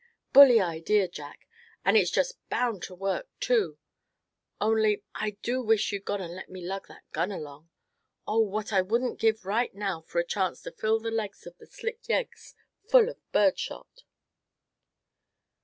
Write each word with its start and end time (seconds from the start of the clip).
"Bully 0.33 0.59
idea, 0.59 1.07
Jack; 1.07 1.47
and 1.85 1.95
it's 1.95 2.09
just 2.09 2.39
bound 2.49 2.81
to 2.85 2.95
work 2.95 3.27
too; 3.39 3.77
only 4.59 5.03
I 5.13 5.37
do 5.43 5.61
wish 5.61 5.91
you'd 5.91 6.05
gone 6.05 6.21
and 6.21 6.33
let 6.33 6.49
me 6.49 6.65
lug 6.65 6.87
that 6.87 7.03
gun 7.11 7.31
along. 7.31 7.69
Oh! 8.27 8.39
what 8.39 8.71
wouldn't 8.87 9.19
I 9.21 9.21
give 9.21 9.45
right 9.45 9.71
now 9.75 10.01
for 10.01 10.17
a 10.17 10.25
chance 10.25 10.63
to 10.63 10.71
fill 10.71 10.99
the 10.99 11.11
legs 11.11 11.45
of 11.45 11.55
the 11.59 11.67
slick 11.67 11.99
yeggs 12.09 12.55
full 12.89 13.09
of 13.09 13.31
bird 13.31 13.59
shot!" 13.59 14.01